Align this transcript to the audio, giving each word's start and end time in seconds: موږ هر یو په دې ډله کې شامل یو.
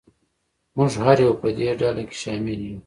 موږ 0.77 0.91
هر 1.03 1.17
یو 1.25 1.33
په 1.41 1.47
دې 1.57 1.69
ډله 1.79 2.03
کې 2.09 2.15
شامل 2.23 2.59
یو. 2.69 2.77